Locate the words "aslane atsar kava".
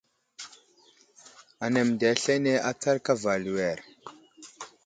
2.15-3.29